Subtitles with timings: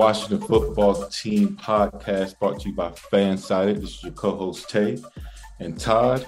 [0.00, 3.82] Washington Football Team podcast brought to you by Fansided.
[3.82, 4.96] This is your co host, Tay
[5.58, 6.26] and Todd.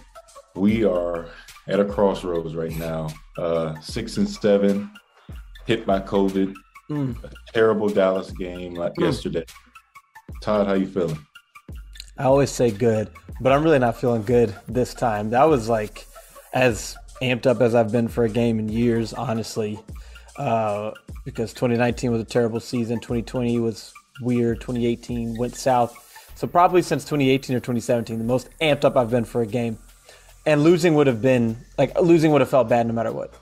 [0.54, 1.30] We are
[1.66, 3.08] at a crossroads right now.
[3.38, 4.90] Uh, six and seven,
[5.64, 6.54] hit by COVID,
[6.90, 7.24] mm.
[7.24, 9.04] a terrible Dallas game like mm.
[9.04, 9.46] yesterday.
[10.42, 11.26] Todd, how you feeling?
[12.18, 13.08] I always say good,
[13.40, 15.30] but I'm really not feeling good this time.
[15.30, 16.06] That was like
[16.52, 19.80] as amped up as I've been for a game in years, honestly.
[20.36, 20.90] Uh,
[21.24, 22.98] because 2019 was a terrible season.
[22.98, 24.60] 2020 was weird.
[24.60, 25.98] 2018 went south.
[26.34, 29.78] So probably since 2018 or 2017, the most amped up I've been for a game.
[30.44, 33.32] And losing would have been like losing would have felt bad no matter what,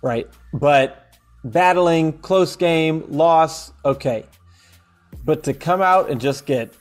[0.00, 0.28] right?
[0.52, 4.26] But battling, close game, loss, okay.
[5.24, 6.72] But to come out and just get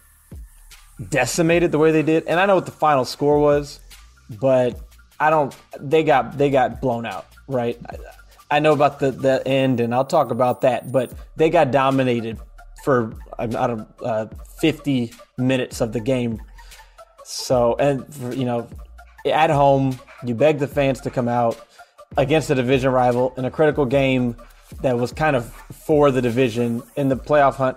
[1.10, 3.80] decimated the way they did, and I know what the final score was,
[4.40, 4.80] but
[5.20, 5.56] I don't.
[5.80, 7.80] They got they got blown out, right?
[8.56, 10.90] I know about the, the end, and I'll talk about that.
[10.90, 12.40] But they got dominated
[12.86, 14.28] for out of uh,
[14.60, 16.42] 50 minutes of the game.
[17.26, 18.70] So, and for, you know,
[19.26, 21.60] at home, you beg the fans to come out
[22.16, 24.38] against a division rival in a critical game
[24.82, 27.76] that was kind of for the division in the playoff hunt.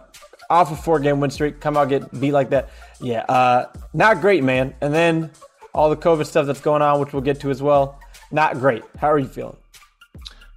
[0.48, 2.68] Off a four game win streak, come out get beat like that.
[3.00, 4.76] Yeah, uh, not great, man.
[4.80, 5.32] And then
[5.74, 7.98] all the COVID stuff that's going on, which we'll get to as well.
[8.30, 8.84] Not great.
[8.98, 9.56] How are you feeling?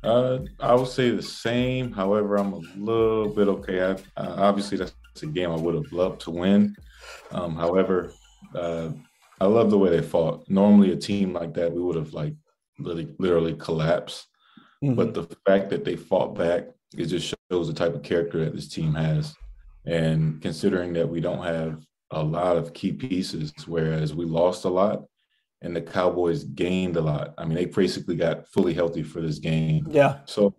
[0.04, 1.92] Uh, I would say the same.
[1.92, 3.82] However, I'm a little bit okay.
[3.82, 6.76] I, uh, obviously, that's a game I would have loved to win.
[7.32, 8.12] Um, however,
[8.56, 8.90] uh,
[9.40, 10.50] I love the way they fought.
[10.50, 12.34] Normally, a team like that, we would have like
[12.80, 14.28] literally, literally collapsed.
[14.84, 14.96] Mm-hmm.
[14.96, 16.66] But the fact that they fought back,
[16.98, 19.36] it just shows the type of character that this team has.
[19.86, 24.70] And considering that we don't have a lot of key pieces, whereas we lost a
[24.70, 25.06] lot,
[25.62, 27.34] and the Cowboys gained a lot.
[27.38, 29.88] I mean, they basically got fully healthy for this game.
[29.90, 30.20] Yeah.
[30.26, 30.56] So,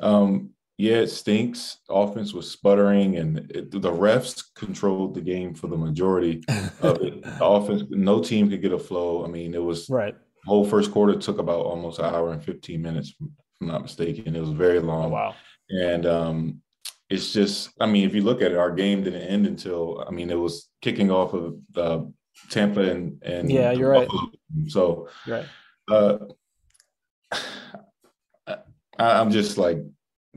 [0.00, 1.78] um, yeah, it stinks.
[1.88, 6.42] Offense was sputtering, and it, the refs controlled the game for the majority
[6.80, 7.22] of it.
[7.38, 9.24] The offense, no team could get a flow.
[9.24, 10.14] I mean, it was right.
[10.44, 13.26] Whole first quarter took about almost an hour and fifteen minutes, if
[13.60, 14.36] I'm not mistaken.
[14.36, 15.06] It was very long.
[15.06, 15.34] Oh, wow.
[15.70, 16.62] And um,
[17.08, 20.10] it's just, I mean, if you look at it, our game didn't end until, I
[20.10, 22.12] mean, it was kicking off of the
[22.50, 24.08] Tampa and and yeah, you're right.
[24.68, 25.46] So, right.
[25.88, 26.18] Uh,
[28.98, 29.78] I, am just like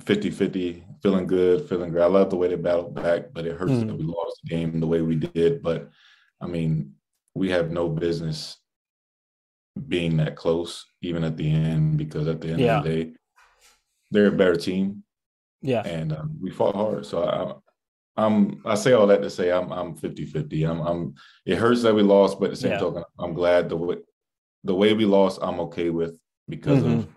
[0.02, 2.04] 50 50, feeling good, feeling great.
[2.04, 3.88] I love the way they battled back, but it hurts mm.
[3.88, 5.62] that we lost the game the way we did.
[5.62, 5.90] But
[6.42, 6.94] I mean,
[7.34, 8.58] we have no business
[9.88, 12.78] being that close, even at the end, because at the end yeah.
[12.80, 13.12] of the day,
[14.12, 15.04] they're a better team.
[15.62, 15.82] Yeah.
[15.86, 17.06] And um, we fought hard.
[17.06, 17.54] So I,
[18.20, 20.70] I'm I say all that to say I'm I'm 50-50.
[20.70, 21.14] I'm I'm
[21.46, 22.80] it hurts that we lost, but at the same yeah.
[22.80, 23.98] token, I'm glad the way
[24.64, 27.00] the way we lost, I'm okay with because mm-hmm.
[27.00, 27.08] of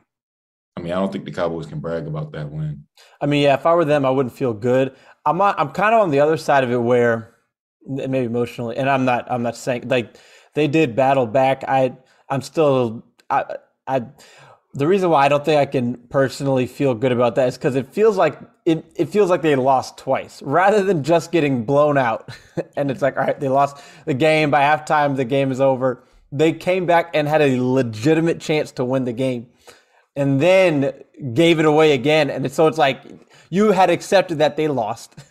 [0.76, 2.84] I mean, I don't think the Cowboys can brag about that win.
[3.20, 4.96] I mean, yeah, if I were them, I wouldn't feel good.
[5.26, 7.32] I'm not, I'm kind of on the other side of it where
[7.86, 10.16] maybe emotionally, and I'm not I'm not saying like
[10.54, 11.64] they did battle back.
[11.66, 11.96] I
[12.28, 14.06] I'm still I I
[14.75, 17.77] the reason why I don't think I can personally feel good about that is because
[17.77, 21.99] it feels like it, it feels like they lost twice rather than just getting blown
[21.99, 22.31] out.
[22.77, 26.05] and it's like, all right, they lost the game by halftime, the game is over.
[26.31, 29.48] They came back and had a legitimate chance to win the game
[30.16, 30.92] and then
[31.34, 32.30] gave it away again.
[32.30, 33.03] And so it's like
[33.51, 35.15] you had accepted that they lost.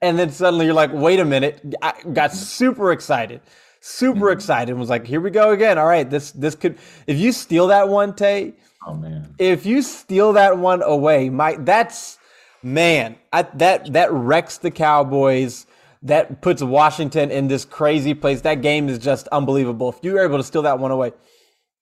[0.00, 3.42] And then suddenly you're like, wait a minute, I got super excited
[3.80, 4.32] super mm-hmm.
[4.32, 5.78] excited and was like, here we go again.
[5.78, 8.54] All right, this this could if you steal that one, Tay,
[8.88, 9.34] Oh man!
[9.38, 12.18] If you steal that one away, Mike, that's
[12.62, 13.16] man.
[13.32, 15.66] I, that that wrecks the Cowboys.
[16.02, 18.40] That puts Washington in this crazy place.
[18.42, 19.90] That game is just unbelievable.
[19.90, 21.12] If you were able to steal that one away,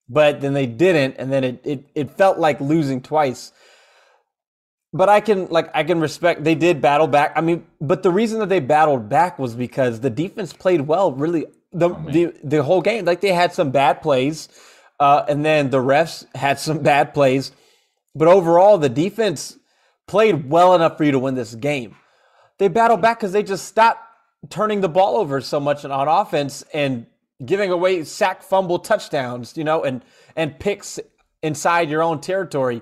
[0.09, 3.53] but then they didn't, and then it it, it felt like losing twice.
[4.91, 7.31] But I can like I can respect they did battle back.
[7.37, 11.13] I mean, but the reason that they battled back was because the defense played well,
[11.13, 13.05] really the oh, the the whole game.
[13.05, 14.49] Like they had some bad plays
[14.99, 17.51] Uh, and then the refs had some bad plays,
[18.15, 19.57] but overall the defense
[20.07, 21.95] played well enough for you to win this game.
[22.57, 24.01] They battled back because they just stopped
[24.49, 27.05] turning the ball over so much on offense and
[27.45, 30.03] giving away sack, fumble, touchdowns, you know, and
[30.35, 30.99] and picks
[31.43, 32.81] inside your own territory.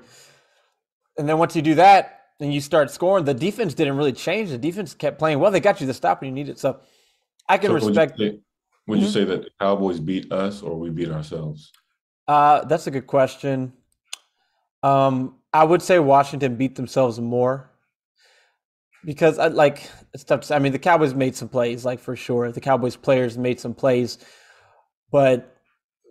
[1.17, 4.49] And then once you do that and you start scoring, the defense didn't really change.
[4.49, 5.51] The defense kept playing well.
[5.51, 6.59] They got you the stop when you needed.
[6.59, 6.79] So
[7.47, 8.17] I can so respect.
[8.17, 8.39] Would you, say,
[8.87, 9.13] would you mm-hmm.
[9.13, 11.71] say that the Cowboys beat us or we beat ourselves?
[12.27, 13.73] Uh, that's a good question.
[14.83, 17.71] Um, I would say Washington beat themselves more
[19.05, 20.41] because I like it's tough.
[20.41, 22.51] To, I mean, the Cowboys made some plays, like for sure.
[22.51, 24.17] The Cowboys players made some plays,
[25.11, 25.55] but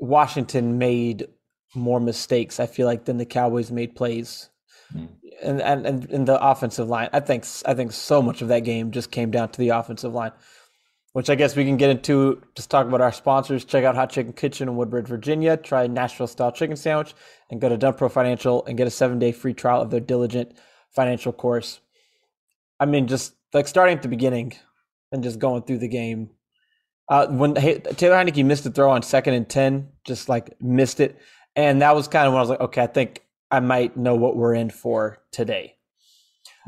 [0.01, 1.27] Washington made
[1.75, 2.61] more mistakes.
[2.61, 4.49] I feel like than the Cowboys made plays,
[4.95, 5.09] mm.
[5.43, 7.11] and, and and in the offensive line.
[7.13, 10.15] I think I think so much of that game just came down to the offensive
[10.15, 10.33] line,
[11.15, 12.43] which I guess we can get into.
[12.57, 13.65] Just talk about our sponsors.
[13.65, 15.57] Check out Hot Chicken Kitchen in Woodbridge, Virginia.
[15.57, 17.15] Try Nashville style chicken sandwich,
[17.51, 20.59] and go to Dunpro Financial and get a seven day free trial of their Diligent
[20.91, 21.81] financial course.
[22.81, 24.55] I mean, just like starting at the beginning
[25.13, 26.31] and just going through the game.
[27.09, 30.99] Uh, when hey, Taylor Heinicke missed the throw on second and 10, just like missed
[30.99, 31.21] it.
[31.55, 33.23] And that was kind of when I was like, okay, I think
[33.53, 35.77] I might know what we're in for today.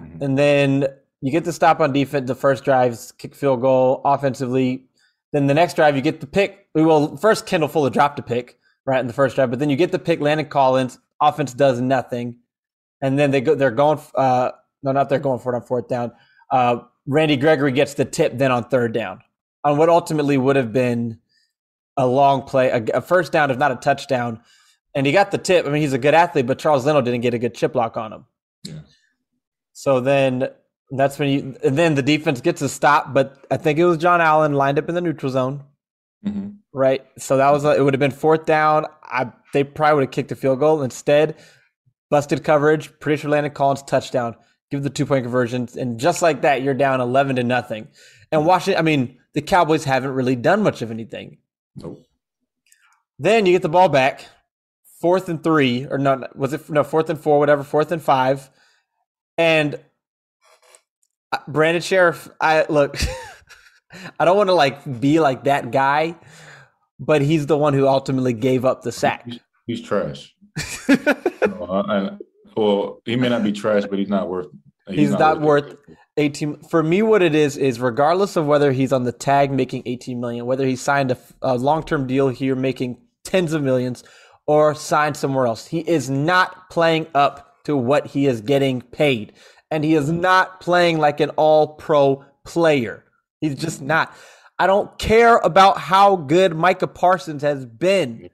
[0.00, 0.22] Mm-hmm.
[0.22, 0.86] And then
[1.26, 4.84] you get the stop on defense, the first drive, kick field goal offensively.
[5.32, 6.68] Then the next drive, you get the pick.
[6.72, 9.68] We will first Kendall Fuller dropped a pick right in the first drive, but then
[9.68, 10.20] you get the pick.
[10.20, 12.36] Landon Collins offense does nothing,
[13.02, 13.56] and then they go.
[13.56, 13.98] They're going.
[14.14, 14.52] Uh,
[14.84, 16.12] no, not they're going for it on fourth down.
[16.48, 19.20] Uh, Randy Gregory gets the tip then on third down
[19.64, 21.18] on what ultimately would have been
[21.96, 24.40] a long play, a, a, first down, if not a touchdown.
[24.94, 25.66] And he got the tip.
[25.66, 27.96] I mean, he's a good athlete, but Charles Leno didn't get a good chip lock
[27.96, 28.24] on him.
[28.62, 28.78] Yeah.
[29.72, 30.48] So then
[30.90, 33.98] that's when you, and then the defense gets a stop, but I think it was
[33.98, 35.64] John Allen lined up in the neutral zone.
[36.24, 36.50] Mm-hmm.
[36.72, 37.04] Right.
[37.18, 38.86] So that was, a, it would have been fourth down.
[39.02, 40.82] I, they probably would have kicked a field goal.
[40.82, 41.36] Instead,
[42.10, 44.36] busted coverage, pretty sure Landon Collins touchdown
[44.70, 47.86] give the two point conversions, and just like that, you're down eleven to nothing.
[48.32, 51.38] And Washington, I mean, the Cowboys haven't really done much of anything.
[51.76, 52.04] Nope.
[53.18, 54.24] Then you get the ball back,
[55.00, 58.50] fourth and three, or no, was it no fourth and four, whatever, fourth and five,
[59.38, 59.78] and
[61.48, 62.96] Brandon Scherff, I look,
[64.20, 66.16] I don't want to like be like that guy,
[66.98, 69.28] but he's the one who ultimately gave up the sack.
[69.66, 70.34] He's, trash.
[70.88, 72.16] uh,
[72.56, 74.46] well, he may not be trash, but he's not worth.
[74.88, 78.46] He's, he's not, not, worth, worth 18 for me what it is is regardless of
[78.46, 82.28] whether he's on the tag making 18 million whether he signed a, a, long-term deal
[82.28, 84.02] here making tens of millions
[84.46, 89.32] or signed somewhere else he is not playing up to what he is getting paid
[89.70, 93.04] and he is not playing like an all-pro player
[93.40, 94.14] he's just not
[94.58, 98.30] i don't care about how good micah parsons has been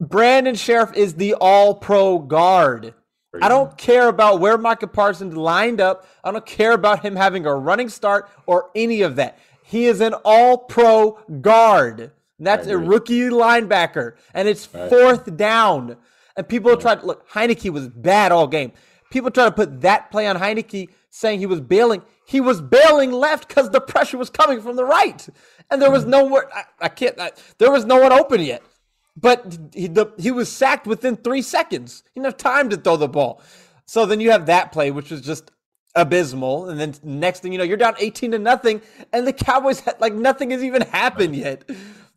[0.00, 2.94] brandon scherff is the all-pro guard
[3.40, 6.04] I don't care about where Micah Parsons lined up.
[6.24, 9.38] I don't care about him having a running start or any of that.
[9.62, 12.10] He is an all pro guard.
[12.40, 14.14] That's a rookie linebacker.
[14.34, 15.96] And it's fourth down.
[16.36, 18.72] And people try to look, Heinicke was bad all game.
[19.10, 22.02] People try to put that play on Heinicke saying he was bailing.
[22.26, 25.28] He was bailing left because the pressure was coming from the right.
[25.70, 26.12] And there was mm-hmm.
[26.12, 28.62] nowhere, I, I can't, I, there was no one open yet.
[29.16, 32.04] But he, the, he was sacked within three seconds.
[32.14, 33.42] He didn't have time to throw the ball.
[33.86, 35.50] So then you have that play, which was just
[35.94, 36.68] abysmal.
[36.68, 38.80] And then next thing you know, you're down 18 to nothing,
[39.12, 41.68] and the Cowboys had, like nothing has even happened yet.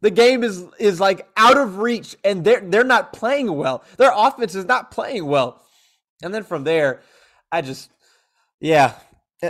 [0.01, 3.83] The game is is like out of reach, and they're they're not playing well.
[3.97, 5.63] Their offense is not playing well.
[6.23, 7.01] And then from there,
[7.51, 7.91] I just
[8.59, 8.93] yeah,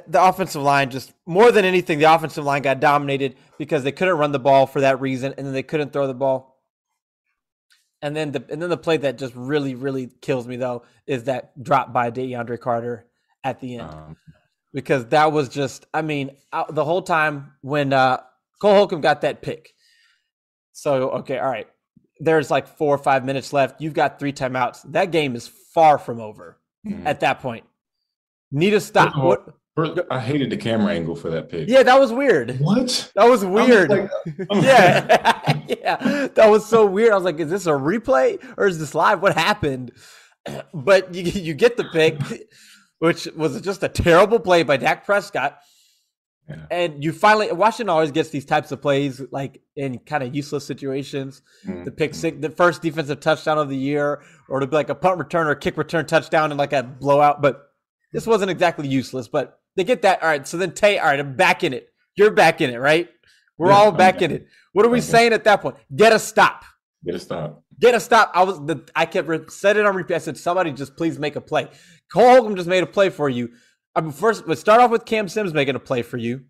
[0.07, 4.17] the offensive line just more than anything, the offensive line got dominated because they couldn't
[4.17, 6.59] run the ball for that reason, and then they couldn't throw the ball.
[8.01, 11.25] And then the and then the play that just really really kills me though is
[11.25, 13.05] that drop by DeAndre Carter
[13.43, 13.89] at the end.
[13.89, 14.17] Um,
[14.73, 16.31] because that was just I mean
[16.69, 18.17] the whole time when uh,
[18.61, 19.73] Cole Holcomb got that pick.
[20.71, 21.67] So okay, all right.
[22.19, 23.81] There's like 4 or 5 minutes left.
[23.81, 24.91] You've got three timeouts.
[24.91, 27.07] That game is far from over mm-hmm.
[27.07, 27.65] at that point.
[28.51, 29.17] Need a stop.
[29.17, 29.55] What
[30.11, 31.67] I hated the camera angle for that pick.
[31.67, 32.59] Yeah, that was weird.
[32.59, 33.11] What?
[33.15, 33.89] That was weird.
[33.89, 37.11] Was like, yeah, yeah, that was so weird.
[37.11, 39.21] I was like, "Is this a replay or is this live?
[39.21, 39.91] What happened?"
[40.73, 42.19] But you you get the pick,
[42.99, 45.57] which was just a terrible play by Dak Prescott.
[46.49, 46.65] Yeah.
[46.69, 50.65] And you finally Washington always gets these types of plays like in kind of useless
[50.65, 51.41] situations.
[51.65, 51.85] Mm-hmm.
[51.85, 54.95] The pick six, the first defensive touchdown of the year, or to be like a
[54.95, 57.41] punt return or kick return touchdown and like a blowout.
[57.41, 57.71] But
[58.11, 60.21] this wasn't exactly useless, but they get that.
[60.21, 60.45] All right.
[60.47, 61.89] So then Tay, all right, I'm back in it.
[62.15, 63.09] You're back in it, right?
[63.57, 64.47] We're yeah, all back, in it.
[64.73, 65.75] What are we saying at that point?
[65.95, 66.65] Get a stop.
[67.05, 67.63] Get a stop.
[67.79, 68.31] Get a stop.
[68.33, 70.15] I was the I kept re- said it on repeat.
[70.15, 71.67] I said, somebody just please make a play.
[72.11, 73.49] Cole Holcomb just made a play for you.
[73.95, 76.41] I mean, first, let's start off with Cam Sims making a play for you.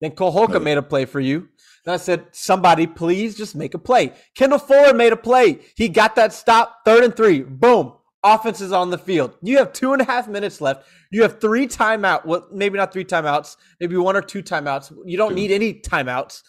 [0.00, 1.48] Then Cole Holcomb made a play for you.
[1.84, 4.12] Then I said, somebody please just make a play.
[4.36, 5.60] Kendall Fuller made a play.
[5.76, 7.42] He got that stop, third and three.
[7.42, 7.94] Boom.
[8.24, 9.36] Offense is on the field.
[9.42, 10.86] You have two and a half minutes left.
[11.10, 12.24] You have three timeout.
[12.26, 13.56] Well, maybe not three timeouts.
[13.80, 14.92] Maybe one or two timeouts.
[15.06, 16.42] You don't need any timeouts.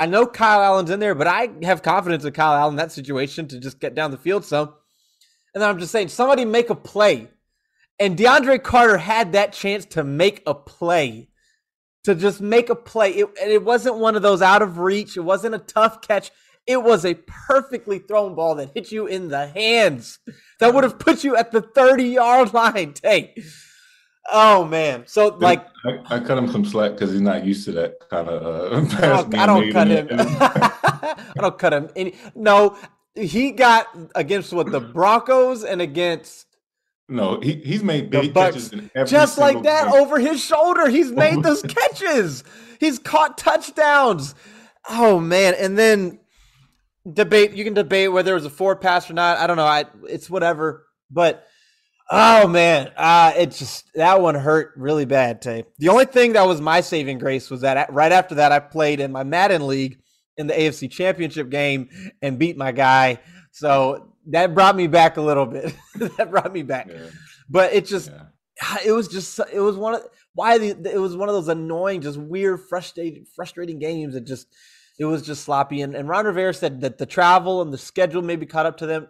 [0.00, 2.90] I know Kyle Allen's in there, but I have confidence in Kyle Allen in that
[2.90, 4.74] situation to just get down the field some.
[5.54, 7.28] And then I'm just saying, somebody make a play.
[7.98, 11.28] And DeAndre Carter had that chance to make a play,
[12.04, 13.10] to just make a play.
[13.10, 15.16] It, and it wasn't one of those out of reach.
[15.16, 16.30] It wasn't a tough catch.
[16.66, 20.18] It was a perfectly thrown ball that hit you in the hands.
[20.60, 22.94] That would have put you at the 30 yard line.
[22.94, 23.34] Tay.
[24.30, 25.04] Oh man.
[25.06, 28.28] So like I, I cut him some slack because he's not used to that kind
[28.28, 28.42] of.
[28.42, 30.08] Uh, I don't, I don't cut him.
[30.12, 31.90] I don't cut him.
[31.96, 32.76] Any, no,
[33.14, 36.46] he got against what the Broncos and against
[37.12, 40.00] no, he, he's made big catches in every just like that game.
[40.00, 40.88] over his shoulder.
[40.88, 42.42] He's made those catches.
[42.80, 44.34] He's caught touchdowns.
[44.88, 45.54] Oh man!
[45.58, 46.20] And then
[47.10, 47.52] debate.
[47.52, 49.38] You can debate whether it was a four pass or not.
[49.38, 49.66] I don't know.
[49.66, 50.86] I it's whatever.
[51.10, 51.46] But
[52.10, 55.42] oh man, uh, it just that one hurt really bad.
[55.42, 55.64] Tay.
[55.78, 59.00] The only thing that was my saving grace was that right after that I played
[59.00, 59.98] in my Madden league
[60.36, 61.88] in the AFC Championship game
[62.22, 63.18] and beat my guy.
[63.50, 65.74] So that brought me back a little bit.
[65.96, 66.88] that brought me back.
[66.88, 67.08] Yeah,
[67.48, 68.24] But it just yeah.
[68.60, 70.02] Ah, it was just it was one of
[70.34, 74.46] why the, it was one of those annoying just weird frustrating frustrating games that just
[74.98, 78.22] it was just sloppy and, and Ron Rivera said that the travel and the schedule
[78.22, 79.08] maybe caught up to them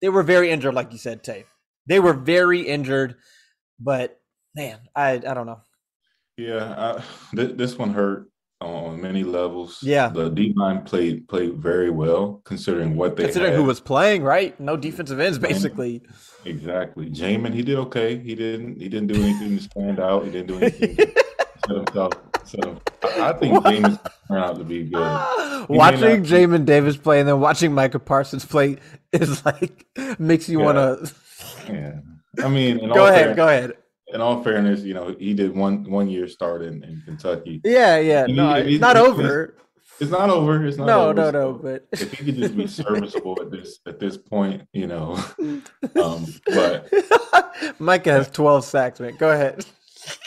[0.00, 1.46] they were very injured like you said Tay
[1.86, 3.16] they were very injured
[3.80, 4.20] but
[4.54, 5.62] man I I don't know
[6.36, 8.30] Yeah, I, th- this one hurt
[8.64, 9.78] on many levels.
[9.82, 10.08] Yeah.
[10.08, 13.60] the D line played played very well considering what they considering had.
[13.60, 16.02] who was playing right no defensive ends basically
[16.44, 17.10] exactly.
[17.10, 18.18] Jamin, he did okay.
[18.18, 20.24] He didn't he didn't do anything to stand out.
[20.24, 21.12] He didn't do anything to
[21.66, 22.12] set himself.
[22.44, 24.98] So I, think Jamin turned out to be good.
[25.68, 28.78] may watching Jamin Davis play and then watching Micah Parsons play
[29.12, 29.86] is like
[30.18, 30.64] makes you Yeah.
[30.64, 31.14] want to
[31.72, 31.92] Yeah,
[32.44, 33.74] I mean, go ahead go ahead
[34.12, 37.60] In all fairness, you know, he did one one year start in, in Kentucky.
[37.64, 38.26] Yeah, yeah.
[38.26, 39.56] He- No, it's not over.
[40.00, 40.64] It's not over.
[40.66, 41.14] It's not No, over.
[41.14, 41.52] no, no.
[41.54, 45.18] But if he could just be serviceable at this at this point, you know.
[46.02, 46.90] Um, but
[47.78, 49.14] Micah has 12 sacks, man.
[49.16, 49.64] Go ahead.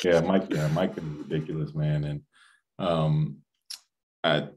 [0.03, 2.21] yeah, Mike, yeah, Mike is ridiculous, man, and
[2.79, 3.37] um,
[4.23, 4.49] I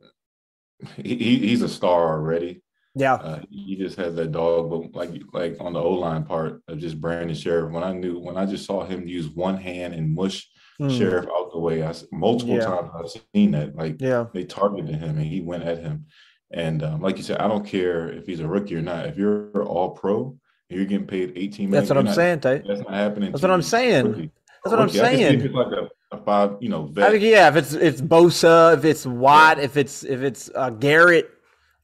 [0.97, 2.63] he- he's a star already.
[2.99, 3.15] Yeah.
[3.15, 6.79] Uh, he just has that dog, but like like on the O line part of
[6.79, 7.71] just Brandon Scherff.
[7.71, 10.89] When I knew when I just saw him use one hand and mush Hmm.
[10.91, 12.65] Scherff out the way, I multiple Yeah.
[12.67, 13.75] times I've seen that.
[13.75, 14.27] Like Yeah.
[14.33, 16.07] they targeted him and he went at him.
[16.53, 19.07] And um, like you said, I don't care if he's a rookie or not.
[19.07, 20.37] If you're all pro
[20.71, 22.65] and you're getting paid 18 million, That's what I'm not- saying, Tate.
[22.67, 23.33] That's not happening.
[23.33, 24.07] That's what I'm saying.
[24.07, 24.31] rookie.
[24.65, 25.01] That's what I'm Rookie.
[25.01, 25.41] I can see saying.
[25.41, 28.85] If like a, a five, you know, I think yeah, if it's it's Bosa, if
[28.85, 31.29] it's Watt, if it's if it's uh, Garrett,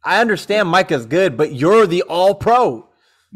[0.05, 2.89] I understand Micah's good, but you're the All Pro.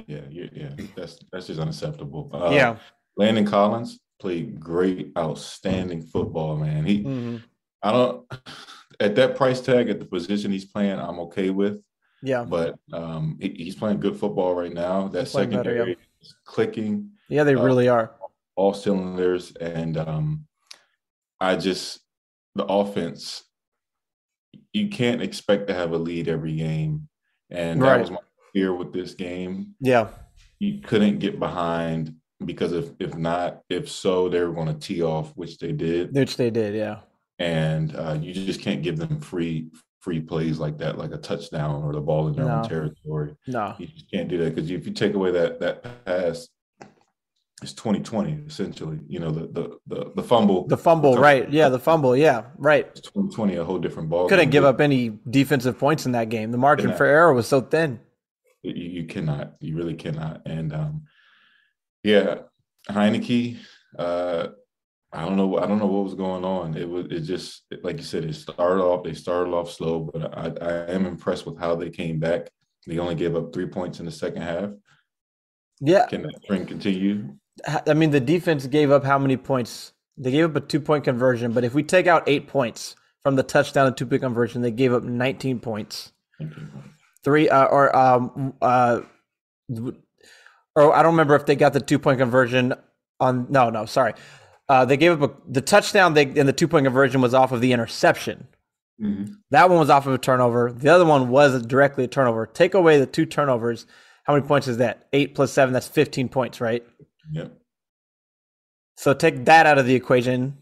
[0.06, 0.70] yeah, yeah, yeah.
[0.96, 2.30] That's that's just unacceptable.
[2.32, 2.76] Uh, yeah,
[3.16, 6.84] Landon Collins played great, outstanding football, man.
[6.84, 7.42] He, Mhm.
[7.82, 8.26] I don't,
[9.00, 11.80] at that price tag, at the position he's playing, I'm okay with.
[12.22, 15.06] yeah, But um, he, he's playing good football right now.
[15.06, 15.96] That playing better, secondary yeah.
[16.20, 17.10] is clicking.
[17.28, 17.44] yeah.
[17.44, 18.16] They uh, really are.
[18.56, 20.44] all cylinders and um
[21.40, 22.00] I just
[22.56, 23.44] the offense
[24.72, 27.08] you can't expect to have a lead every game.
[27.50, 27.94] And Right.
[27.96, 28.18] that was my
[28.52, 29.74] fear with this game.
[29.80, 30.08] Yeah,
[30.58, 35.02] you couldn't get behind because if if not if so they were going to tee
[35.02, 36.14] off which they did.
[36.14, 36.74] Which they did.
[36.74, 37.00] Yeah,
[37.38, 39.68] and uh, you just can't give them free
[40.00, 43.34] free plays like that like a touchdown or the ball in their own territory.
[43.46, 46.48] No, you just can't do that because if you take away that that pass
[47.62, 51.50] it's 2020 essentially you know the the the, the fumble the fumble, right?
[51.50, 52.16] Yeah, the fumble.
[52.16, 52.86] Yeah, right.
[52.86, 56.28] it's 2020 a whole different ball Couldn't game, give up any defensive points in that
[56.28, 56.52] game.
[56.52, 58.00] The margin for error was so thin.
[58.62, 61.02] you, you cannot you really cannot and um
[62.04, 62.38] yeah
[62.90, 63.58] Heinicke
[63.98, 64.48] uh
[65.12, 67.96] I don't know I don't know what was going on it was it just like
[67.96, 71.58] you said it started off they started off slow but I I am impressed with
[71.58, 72.48] how they came back
[72.86, 74.70] they only gave up three points in the second half
[75.80, 77.37] Yeah, can that trend continue
[77.86, 79.92] I mean, the defense gave up how many points?
[80.16, 83.36] They gave up a two point conversion, but if we take out eight points from
[83.36, 86.12] the touchdown and two point conversion, they gave up 19 points.
[87.24, 89.00] Three, uh, or, um, uh,
[90.76, 92.74] or I don't remember if they got the two point conversion
[93.20, 94.14] on, no, no, sorry.
[94.68, 97.52] Uh, they gave up a, the touchdown they, and the two point conversion was off
[97.52, 98.46] of the interception.
[99.02, 99.36] Mhm.
[99.50, 100.72] That one was off of a turnover.
[100.72, 102.46] The other one was directly a turnover.
[102.46, 103.86] Take away the two turnovers.
[104.24, 105.06] How many points is that?
[105.12, 106.84] Eight plus seven, that's 15 points, right?
[107.32, 107.52] Yep.
[108.96, 110.56] So take that out of the equation,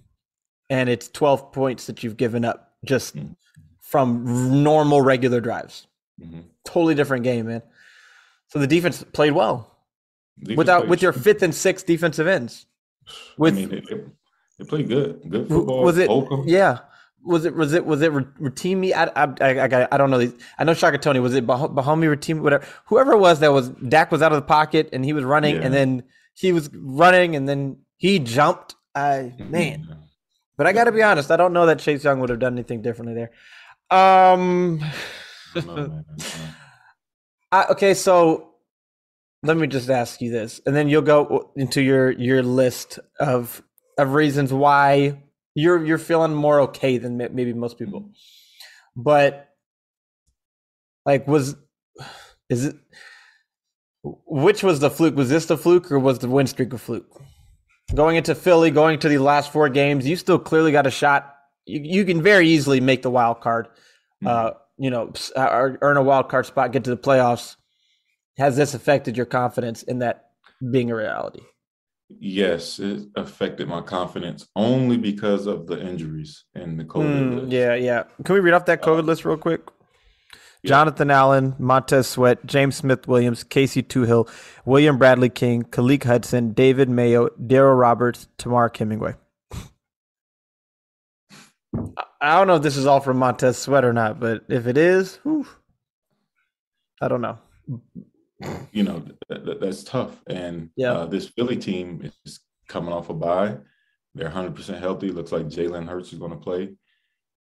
[0.69, 3.37] and it's 12 points that you've given up just Mm.
[3.81, 5.87] from normal, regular drives.
[6.21, 6.45] Mhm.
[6.65, 7.63] Totally different game, man.
[8.49, 9.77] So the defense played well
[10.39, 12.67] Defense without played- with your fifth and sixth defensive ends.
[13.39, 14.01] With I mean, they, they,
[14.59, 15.23] they played good.
[15.31, 15.83] Good football.
[15.85, 16.09] was it?
[16.09, 16.45] Holcomb.
[16.47, 16.81] Yeah.
[17.25, 17.55] Was it?
[17.57, 17.85] Was it?
[17.87, 18.13] Was it?
[18.13, 18.93] Rotimi?
[18.93, 20.19] I, I, I, I, got- I don't know.
[20.19, 20.35] these.
[20.59, 21.19] I know Shaka Toney.
[21.21, 22.41] Was it Bah- Bahami Rotimi?
[22.41, 22.65] Whatever.
[22.87, 25.57] Whoever it was that was Dak was out of the pocket and he was running
[25.57, 25.63] Yeah.
[25.63, 26.03] and then
[26.37, 28.75] he was running and then he jumped.
[28.95, 29.87] I man.
[30.57, 31.31] But I got to be honest.
[31.31, 33.31] I don't know that Chase Young would have done anything differently there.
[33.91, 34.81] Um.
[34.83, 36.05] I don't know, man.
[37.53, 38.55] I, okay, so
[39.43, 43.63] let me just ask you this, and then you'll go into your your list of
[43.97, 45.23] of reasons why
[45.55, 48.11] you're you're feeling more okay than maybe most people.
[48.97, 49.49] But
[51.05, 51.57] like, was
[52.51, 52.77] is it
[54.27, 55.17] which was the fluke?
[55.17, 57.23] Was this the fluke, or was the win streak a fluke?
[57.95, 61.35] Going into Philly, going to the last four games, you still clearly got a shot.
[61.65, 63.69] You, you can very easily make the wild card
[64.25, 67.57] uh, you know, uh, earn a wild card spot, get to the playoffs.
[68.39, 70.31] Has this affected your confidence in that
[70.71, 71.41] being a reality?
[72.09, 77.41] Yes, it affected my confidence only because of the injuries and the COVID.
[77.41, 77.53] List.
[77.53, 78.05] yeah, yeah.
[78.25, 79.63] Can we read off that COVID list real quick?
[80.67, 84.29] Jonathan Allen, Montez Sweat, James Smith Williams, Casey Toohill,
[84.65, 89.15] William Bradley King, Khaleke Hudson, David Mayo, Darryl Roberts, Tamar Hemingway.
[91.75, 94.67] I- I don't know if this is all from Montez Sweat or not, but if
[94.67, 95.47] it is, whew,
[97.01, 97.39] I don't know.
[98.73, 100.23] you know th- th- that's tough.
[100.27, 100.93] And Yeah.
[100.93, 103.59] uh, this Philly team is coming off a bye.
[104.15, 105.11] They're 100 percent healthy.
[105.11, 106.75] Looks like Jalen Hurts is going to play,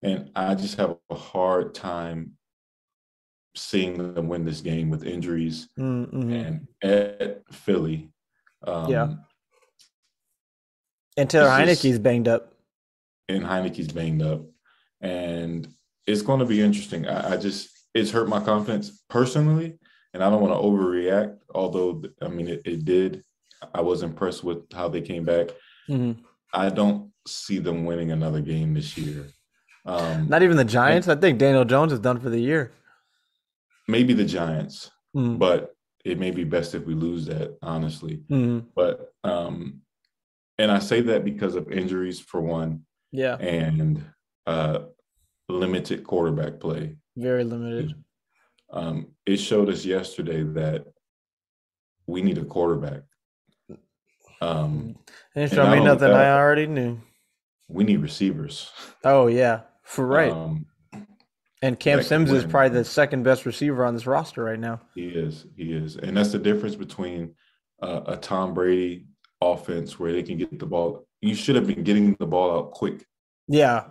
[0.02, 2.36] and I just have a hard time
[3.56, 6.30] seeing them win this game with injuries Mm-hmm.
[6.32, 8.10] and at Philly.
[8.66, 9.14] Um, Yeah.
[11.16, 12.52] And Taylor Heinicke's banged up.
[13.28, 14.42] and Heinicke's banged up,
[15.00, 15.66] and
[16.06, 17.06] it's going to be interesting.
[17.08, 19.78] I, I just it's hurt my confidence personally,
[20.12, 21.38] and I don't want to overreact.
[21.54, 23.22] Although I mean it, it did.
[23.74, 25.48] I was impressed with how they came back.
[25.88, 26.18] Mhm.
[26.52, 29.26] I don't see them winning another game this year.
[29.86, 31.08] Um, Not even the Giants.
[31.08, 32.72] I think Daniel Jones is done for the year.
[33.88, 37.56] Maybe the Giants, Mm, but it may be best if we lose that.
[37.62, 38.66] Honestly, mhm.
[38.74, 39.80] but um,
[40.58, 44.04] and I say that because of injuries for one, Yeah, and
[44.46, 44.80] uh,
[45.48, 46.96] limited quarterback play.
[47.16, 47.94] very limited.
[48.70, 50.86] um, it showed us yesterday that
[52.06, 53.02] we need a quarterback.
[54.40, 54.96] Um,
[55.34, 56.98] And show me nothing that- I already knew.
[57.68, 58.70] we need receivers.
[59.02, 60.30] Oh yeah, for right.
[60.30, 60.66] Um,
[61.66, 64.80] and Cam Sims is probably the second best receiver on this roster right now.
[64.94, 65.46] he is.
[65.56, 65.96] He is.
[65.96, 67.34] And that's the difference between
[67.82, 69.06] uh, a Tom Brady
[69.40, 71.06] offense where they can get the ball.
[71.20, 73.04] You should have been getting the ball out quick.
[73.48, 73.84] Yeah,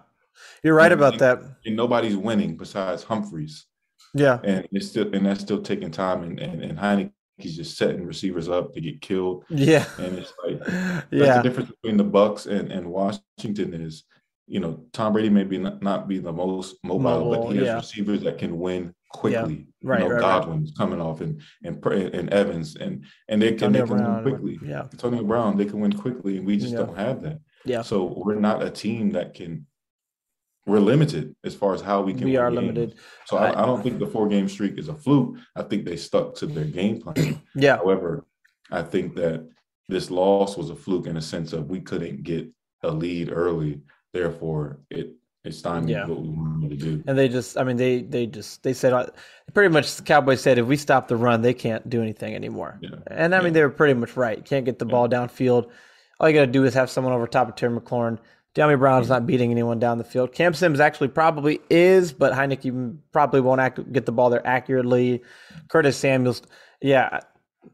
[0.63, 1.39] you're right And about that.
[1.65, 3.65] And nobody's winning besides Humphries.
[4.13, 6.23] Yeah, And it's still and that's still taking time.
[6.23, 9.43] And and, and Heinicke's just setting receivers up to get killed.
[9.49, 10.59] yeah, And it's like
[11.11, 14.03] yeah, the difference between the Bucks and, and Washington is,
[14.47, 17.57] you know, Tom Brady may be not, not be the most mobile, Mobile, but he
[17.57, 17.75] has yeah.
[17.75, 19.67] receivers that can win quickly.
[19.83, 20.21] Right, you know, right, right.
[20.21, 24.33] Godwin's coming off and and and Evans and and they can, they can Brown, win
[24.35, 24.59] quickly.
[24.63, 26.79] Yeah, Antonio Brown, they can win quickly, and we just Yeah.
[26.79, 27.39] don't have that.
[27.63, 27.81] yeah.
[27.81, 29.65] So we're not a team that can.
[30.67, 32.25] We're limited as far as how we can.
[32.25, 32.61] We are games.
[32.61, 32.95] limited.
[33.25, 35.37] So I, I don't think the four game streak is a fluke.
[35.55, 37.39] I think they stuck to their game plan.
[37.53, 38.25] Yeah, However,
[38.71, 39.47] I think that
[39.89, 42.49] this loss was a fluke in a sense of we couldn't get
[42.81, 43.81] a lead early.
[44.15, 45.11] Therefore, it
[45.43, 46.01] it's time Yeah.
[46.01, 47.03] to do what we wanted to do.
[47.05, 49.07] and they just, I mean, they they just they said uh,
[49.53, 52.79] pretty much the Cowboys said if we stop the run, they can't do anything anymore.
[52.81, 52.91] Yeah.
[53.07, 54.43] And I mean, they were pretty much right.
[54.43, 55.69] Can't get the ball downfield.
[56.19, 58.17] All you got to do is have someone over top of Terry McLaurin.
[58.55, 60.31] Dyami Brown's not beating anyone down the field.
[60.31, 65.21] Cam Sims actually probably is, but Heinicke probably won't act, get the ball there accurately.
[65.67, 66.41] Curtis Samuels,
[66.81, 67.19] yeah,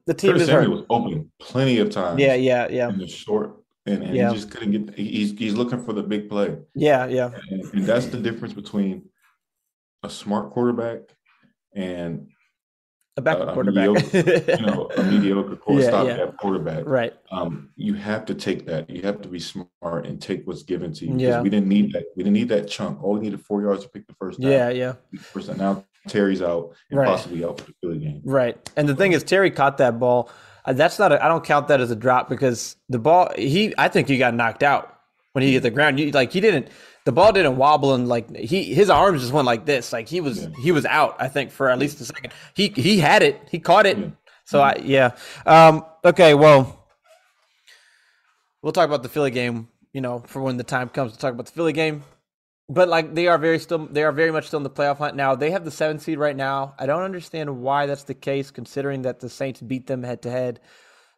[0.08, 0.64] the team Curtis is hurt.
[0.64, 2.20] Samuel was open plenty of times.
[2.20, 4.30] Yeah, yeah, yeah, In the short, and, and Yeah.
[4.30, 4.96] he just couldn't get.
[4.98, 9.10] He's he's looking for the big play, yeah, yeah, and, and that's the difference between
[10.04, 11.02] a smart quarterback
[11.74, 12.28] and
[13.18, 14.14] a backup Uh, quarterback.
[14.60, 16.84] you know a mediocre Yeah, stopgap quarterback.
[16.86, 17.14] right.
[17.32, 18.90] um, you have to take that.
[18.90, 21.16] You have to be smart and take what's given to you.
[21.18, 21.42] Yeah.
[21.42, 22.06] We didn't need that.
[22.16, 23.04] We didn't need that chunk.
[23.04, 24.52] All we needed four yards to pick the first down.
[24.52, 25.58] Yeah, yeah, First down.
[25.58, 27.08] Now Terry's out and Right.
[27.08, 28.22] possibly out for the Philly game.
[28.26, 28.58] right.
[28.78, 30.30] And the thing is, Terry caught that ball.
[30.66, 31.12] Uh, That's not.
[31.12, 33.32] A, I don't count that as a drop because the ball.
[33.38, 33.74] He.
[33.78, 35.00] I think he got knocked out
[35.34, 36.00] when he hit the ground.
[36.00, 36.70] You, like he didn't.
[37.06, 39.92] the ball didn't wobble and like he his arms just went like this.
[39.92, 40.50] Like he was yeah.
[40.62, 41.16] he was out.
[41.20, 42.34] I think for at least a second.
[42.54, 43.42] He he had it.
[43.50, 43.98] He caught it.
[43.98, 44.10] Yeah.
[44.46, 45.12] So I yeah.
[45.46, 46.34] Um, okay.
[46.34, 46.88] Well,
[48.62, 49.68] we'll talk about the Philly game.
[49.94, 52.04] You know, for when the time comes to talk about the Philly game.
[52.72, 55.18] But like they are very still they are very much still in the playoff hunt
[55.18, 55.36] now.
[55.36, 56.74] They have the seventh seed right now.
[56.80, 60.32] I don't understand why that's the case, considering that the Saints beat them head to
[60.32, 60.62] head.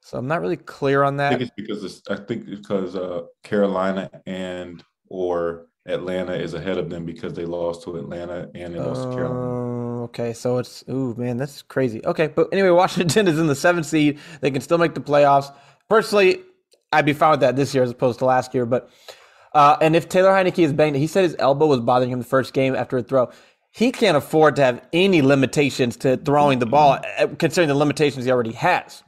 [0.02, 1.34] So I'm not really clear on that.
[1.34, 6.80] I think it's because it's, I think because uh, Carolina and or Atlanta is ahead
[6.80, 9.40] of them because they lost to Atlanta and they lost uh, to Carolina.
[9.40, 12.04] Oh, okay, so it's ooh man, that's crazy.
[12.04, 14.18] Okay, but anyway, Washington is in the seventh seed.
[14.42, 15.54] They can still make the playoffs.
[15.88, 16.42] Personally,
[16.92, 18.66] I'd be fine with that this year as opposed to last year.
[18.66, 18.90] But
[19.54, 22.26] uh, and if Taylor Heinicke is banged, he said his elbow was bothering him the
[22.26, 23.32] first game after a throw.
[23.72, 28.26] He can't afford to have any limitations to throwing the ball, uh, considering the limitations
[28.26, 29.04] he already has.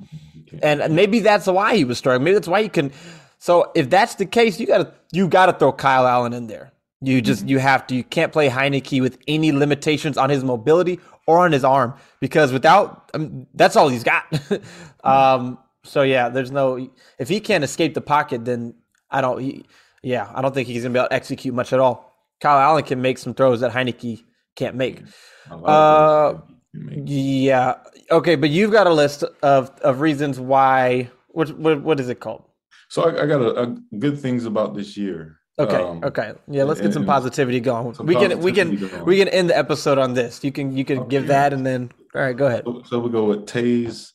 [0.62, 2.24] And maybe that's why he was struggling.
[2.24, 2.92] Maybe that's why he can.
[3.38, 6.72] So if that's the case, you gotta you gotta throw Kyle Allen in there.
[7.02, 7.50] You just mm-hmm.
[7.50, 7.96] you have to.
[7.96, 12.54] You can't play Heinicke with any limitations on his mobility or on his arm because
[12.54, 14.24] without I mean, that's all he's got.
[15.04, 18.76] um, so yeah, there's no if he can't escape the pocket, then
[19.12, 19.40] I don't.
[19.40, 19.66] He,
[20.06, 22.14] yeah, I don't think he's gonna be able to execute much at all.
[22.40, 24.24] Kyle Allen can make some throws that Heinicke
[24.56, 25.02] can't make.
[25.50, 26.36] Uh,
[26.74, 27.78] yeah.
[28.12, 31.10] Okay, but you've got a list of of reasons why.
[31.30, 32.44] What what, what is it called?
[32.90, 35.40] So I, I got a, a, good things about this year.
[35.58, 35.82] Okay.
[35.82, 36.34] Um, okay.
[36.48, 36.66] Yeah.
[36.66, 37.96] Let's get some positivity going.
[37.96, 39.06] Some we can we can going.
[39.06, 40.44] we can end the episode on this.
[40.44, 41.10] You can you can okay.
[41.10, 42.38] give that and then all right.
[42.38, 42.64] Go ahead.
[42.66, 44.14] So, so we go with Tay's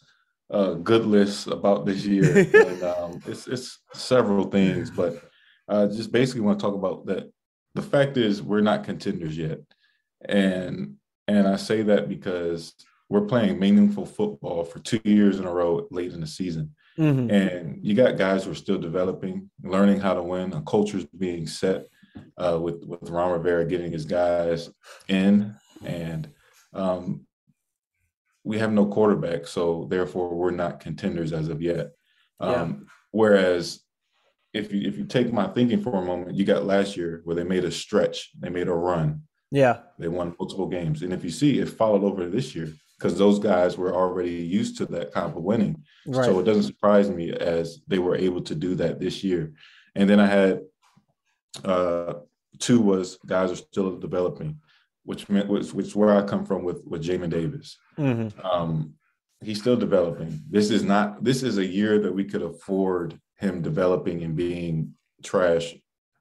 [0.51, 2.39] uh, good list about this year.
[2.55, 5.30] and, um, it's it's several things, but
[5.71, 7.31] I just basically want to talk about that.
[7.75, 9.61] The fact is, we're not contenders yet,
[10.29, 10.97] and
[11.29, 12.75] and I say that because
[13.09, 16.75] we're playing meaningful football for two years in a row late in the season.
[16.99, 17.31] Mm-hmm.
[17.31, 20.53] And you got guys who are still developing, learning how to win.
[20.53, 21.87] A culture's being set
[22.37, 24.71] uh, with with Ron Rivera getting his guys
[25.09, 25.55] in,
[25.85, 26.29] and
[26.73, 27.27] um,
[28.45, 31.91] we have no quarterback, so therefore we're not contenders as of yet.
[32.41, 32.89] Um, yeah.
[33.13, 33.81] Whereas
[34.53, 37.37] if you if you take my thinking for a moment, you got last year where
[37.37, 39.23] they made a stretch, they made a run.
[39.51, 39.81] Yeah.
[39.99, 41.03] They won multiple games.
[41.03, 44.77] And if you see, it followed over this year because those guys were already used
[44.79, 45.83] to that kind of winning.
[46.07, 46.25] Right.
[46.25, 49.53] So it doesn't surprise me as they were able to do that this year.
[49.95, 50.61] And then I had
[51.65, 52.15] uh,
[52.59, 54.61] two was guys are still developing,
[55.05, 57.79] which meant which, which is where I come from with with Jamin Davis.
[57.99, 58.47] Mm-hmm.
[58.47, 58.95] Um,
[59.43, 60.43] he's still developing.
[60.49, 64.95] This is not this is a year that we could afford him developing and being
[65.25, 65.75] trash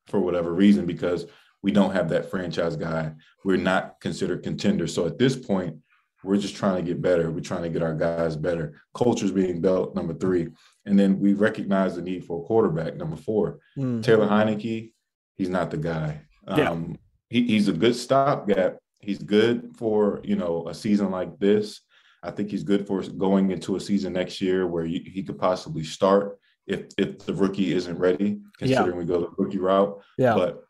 [0.08, 1.26] for whatever reason because
[1.62, 3.12] we don't have that franchise guy.
[3.44, 4.94] We're not considered contenders.
[4.94, 5.76] So at this point,
[6.24, 7.32] we're just trying to get better.
[7.32, 8.82] We're trying to get our guys better.
[8.94, 10.50] Culture's being built, number three.
[10.86, 13.60] And then we recognize the need for a quarterback, number four.
[13.78, 14.04] Mm.
[14.04, 14.92] Taylor Heinicke,
[15.36, 16.22] he's not the guy.
[16.48, 16.72] Yeah.
[16.72, 16.98] Um,
[17.30, 18.78] he, he's a good stopgap.
[19.00, 21.82] He's good for, you know, a season like this.
[22.22, 25.40] I think he's good for going into a season next year where you, he could
[25.40, 26.38] possibly start
[26.70, 28.98] if if the rookie isn't ready, considering yeah.
[28.98, 30.00] we go the rookie route.
[30.18, 30.36] Yeah.
[30.36, 30.64] But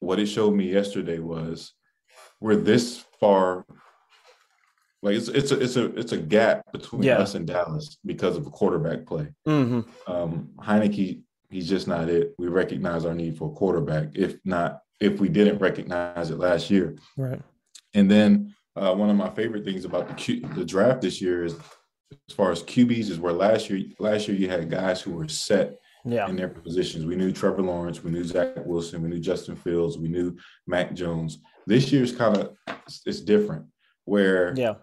[0.00, 1.72] what it showed me yesterday was
[2.40, 3.64] we're this far
[5.02, 7.18] like it's it's a it's a it's a gap between yeah.
[7.18, 9.28] us and Dallas because of a quarterback play.
[9.46, 10.12] Mm-hmm.
[10.12, 12.34] Um, Heinicke, he's just not it.
[12.38, 14.08] We recognize our need for a quarterback.
[14.14, 17.40] If not, if we didn't recognize it last year, right?
[17.94, 21.44] And then uh, one of my favorite things about the Q, the draft this year
[21.44, 21.54] is
[22.28, 25.28] as far as QBs is where last year last year you had guys who were
[25.28, 26.28] set yeah.
[26.28, 27.06] in their positions.
[27.06, 30.94] We knew Trevor Lawrence, we knew Zach Wilson, we knew Justin Fields, we knew Mac
[30.94, 31.38] Jones.
[31.66, 32.56] This year's kind of
[33.06, 33.66] it's different
[34.04, 34.74] where yeah.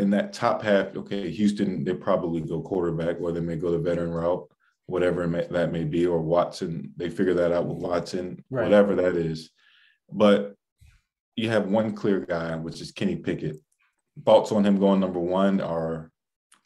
[0.00, 3.78] In that top half, okay, Houston, they probably go quarterback, or they may go the
[3.78, 4.48] veteran route,
[4.86, 8.64] whatever may, that may be, or Watson, they figure that out with Watson, right.
[8.64, 9.50] whatever that is.
[10.10, 10.56] But
[11.36, 13.56] you have one clear guy, which is Kenny Pickett.
[14.24, 16.10] Thoughts on him going number one are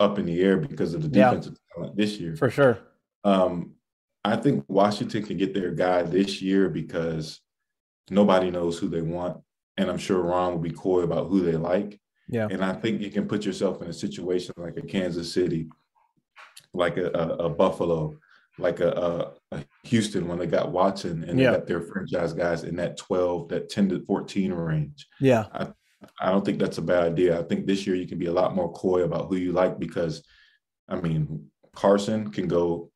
[0.01, 2.37] up in the air because of the defensive yeah, talent this year.
[2.37, 2.79] For sure.
[3.25, 3.75] Um,
[4.25, 7.41] I think Washington can get their guy this year because
[8.11, 9.39] nobody knows who they want.
[9.77, 12.01] And I'm sure Ron will be coy about who they like.
[12.29, 12.49] Yeah.
[12.51, 15.69] And I think you can put yourself in a situation like a Kansas City,
[16.75, 18.19] like a, a, a Buffalo,
[18.59, 21.53] like a, a, Houston when they got Watson and yeah.
[21.53, 25.07] they got their franchise guys in that 12, that 10 to 14 range.
[25.21, 25.47] Yeah.
[25.53, 25.69] I,
[26.21, 27.39] I don't think that's a bad idea.
[27.39, 29.79] I think this year you can be a lot more coy about who you like
[29.79, 30.23] because,
[30.89, 32.91] I mean, Carson can go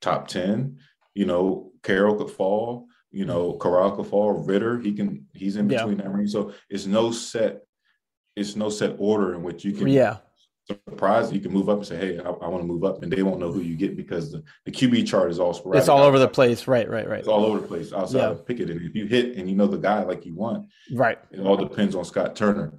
[0.00, 0.78] top 10.
[1.14, 2.86] You know, Corral could fall.
[3.10, 4.32] You know, Corral could fall.
[4.32, 5.26] Ridder, he can.
[5.34, 6.04] He's in between yeah.
[6.04, 6.30] that range.
[6.30, 7.62] So it's no set.
[8.36, 9.88] It's no set order in which you can.
[9.88, 10.18] Yeah.
[10.66, 13.12] Surprised you can move up and say, "Hey, I, I want to move up," and
[13.12, 15.80] they won't know who you get because the, the QB chart is all sporadic.
[15.80, 16.88] It's all over the place, right?
[16.88, 17.08] Right?
[17.08, 17.20] Right?
[17.20, 18.30] It's all over the place outside yeah.
[18.30, 18.70] of Pickett.
[18.70, 21.18] And if you hit and you know the guy like you want, right?
[21.30, 22.74] It all depends on Scott Turner.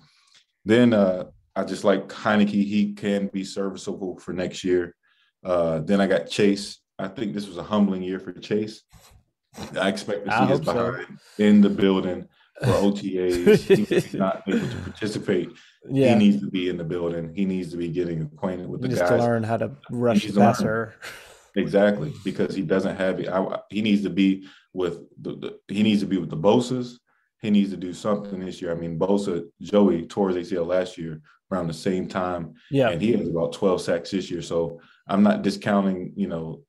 [0.65, 2.50] Then uh, I just like Heinicke.
[2.50, 4.96] He can be serviceable for next year.
[5.43, 6.80] Uh, then I got Chase.
[6.98, 8.84] I think this was a humbling year for Chase.
[9.80, 11.43] I expect to see his behind so.
[11.43, 12.28] in the building
[12.60, 13.88] for OTAs.
[13.88, 15.50] He's not able to participate.
[15.89, 16.10] Yeah.
[16.10, 17.34] He needs to be in the building.
[17.36, 19.10] He needs to be getting acquainted with the just guys.
[19.10, 20.96] to learn how to rush the passer.
[21.56, 23.30] Exactly, because he doesn't have it.
[23.30, 27.00] I, he needs to be with the, the, He needs to be with the Bosa's.
[27.42, 28.72] He needs to do something this year.
[28.72, 32.56] I mean, Bosa Joey tore his ACL last year around the same time.
[32.72, 34.42] Yeah, and he has about twelve sacks this year.
[34.42, 36.13] So I'm not discounting.
[36.16, 36.63] You know,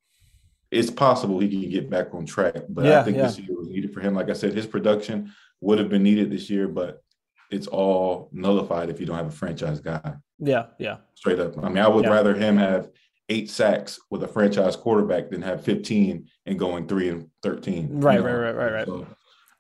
[0.71, 2.57] it's possible he can get back on track.
[2.69, 3.23] But yeah, I think yeah.
[3.23, 4.15] this year was needed for him.
[4.15, 5.33] Like I said, his production
[5.65, 7.03] would have been needed this year, but
[7.51, 10.15] it's all nullified if you don't have a franchise guy.
[10.39, 10.99] Yeah, yeah.
[11.15, 11.57] Straight up.
[11.59, 12.11] I mean, I would yeah.
[12.11, 12.91] rather him have
[13.31, 18.01] eight sacks with a franchise quarterback than have 15 and going three and 13.
[18.01, 18.87] Right, right, right, right, right.
[18.87, 19.07] So,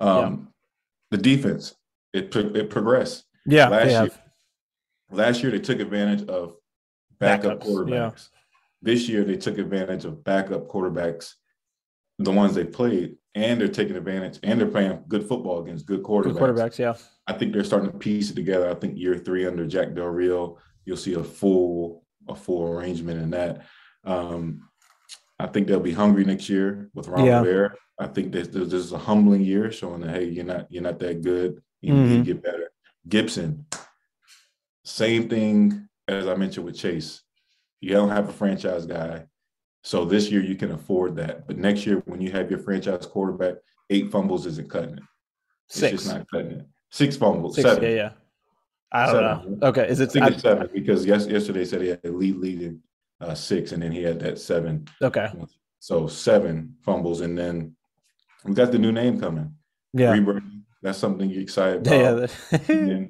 [0.00, 0.50] um,
[1.10, 1.16] yeah.
[1.16, 1.74] the defense,
[2.12, 3.24] it it progressed.
[3.46, 3.68] Yeah.
[3.68, 4.10] Last year,
[5.10, 6.54] last year they took advantage of
[7.18, 7.90] backup Backups, quarterbacks.
[8.32, 8.38] Yeah.
[8.82, 11.32] This year they took advantage of backup quarterbacks,
[12.18, 16.02] the ones they played, and they're taking advantage and they're playing good football against good
[16.02, 16.24] quarterbacks.
[16.24, 16.94] Good quarterbacks, yeah.
[17.26, 18.70] I think they're starting to piece it together.
[18.70, 23.20] I think year three under Jack Del Rio, you'll see a full a full arrangement
[23.20, 23.66] in that.
[24.04, 24.68] Um,
[25.38, 27.40] I think they'll be hungry next year with Ron yeah.
[27.40, 27.74] Rivera.
[27.98, 30.98] I think this, this is a humbling year, showing that hey, you're not you're not
[31.00, 31.60] that good.
[31.80, 32.02] You mm-hmm.
[32.02, 32.22] need to mm-hmm.
[32.24, 32.70] get better.
[33.08, 33.66] Gibson,
[34.84, 37.22] same thing as I mentioned with Chase.
[37.80, 39.26] You don't have a franchise guy.
[39.84, 41.46] So this year you can afford that.
[41.46, 43.56] But next year, when you have your franchise quarterback,
[43.90, 45.02] eight fumbles isn't cutting it.
[45.68, 45.92] It's Six.
[45.92, 46.66] just not cutting it.
[46.90, 47.56] Six fumbles.
[47.56, 47.84] Six, seven.
[47.84, 48.10] Yeah, yeah.
[48.90, 49.58] I don't seven.
[49.58, 49.68] know.
[49.68, 50.16] Okay, is it?
[50.16, 52.80] I I, seven because yes, yesterday said he had lead leading
[53.20, 54.88] uh, six, and then he had that seven.
[55.02, 55.30] Okay.
[55.80, 57.76] So seven fumbles, and then
[58.44, 59.54] we got the new name coming.
[59.92, 60.18] Yeah.
[60.82, 62.30] That's something you're excited about.
[62.68, 63.04] Yeah.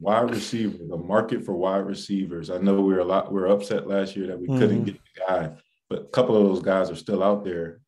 [0.00, 2.50] wide receiver, the market for wide receivers.
[2.50, 3.32] I know we were a lot.
[3.32, 4.58] we are upset last year that we mm-hmm.
[4.58, 5.52] couldn't get the guy,
[5.88, 7.80] but a couple of those guys are still out there.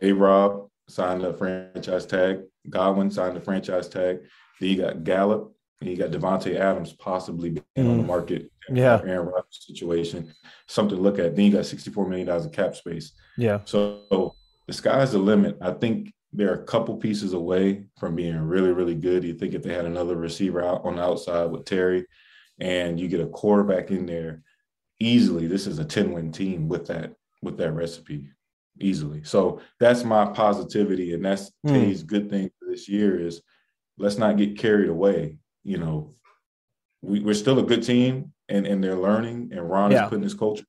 [0.00, 2.42] A Rob signed a franchise tag.
[2.68, 4.20] Godwin signed a franchise tag.
[4.60, 7.90] Then you got Gallup and you got Davante Adams possibly being mm.
[7.90, 8.06] on the mm.
[8.06, 8.50] market.
[8.68, 9.00] Yeah.
[9.04, 10.32] Aaron Rodgers situation.
[10.68, 11.34] Something to look at.
[11.34, 13.12] Then you got $64 million of cap space.
[13.36, 13.60] Yeah.
[13.64, 14.34] So
[14.66, 15.58] the sky's the limit.
[15.60, 19.24] I think they're a couple pieces away from being really, really good.
[19.24, 22.06] You think if they had another receiver out on the outside with Terry
[22.58, 24.42] and you get a quarterback in there,
[25.00, 28.30] easily this is a 10-win team with that with that recipe
[28.80, 29.22] easily.
[29.24, 31.70] So that's my positivity, and that's mm.
[31.70, 33.42] Tay's good thing for this year is
[33.98, 35.38] let's not get carried away.
[35.64, 36.14] You know,
[37.02, 40.04] we, are still a good team, and and they're learning, and Ron yeah.
[40.04, 40.64] is putting his culture.